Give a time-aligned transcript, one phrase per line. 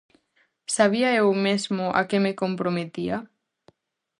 [0.75, 3.17] Sabía eu mesmo a que me comprometía?